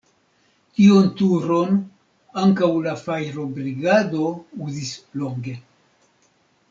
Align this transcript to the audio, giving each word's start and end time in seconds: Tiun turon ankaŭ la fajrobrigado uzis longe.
Tiun 0.77 1.09
turon 1.19 1.77
ankaŭ 2.43 2.71
la 2.87 2.95
fajrobrigado 3.03 4.33
uzis 4.69 4.95
longe. 5.25 5.55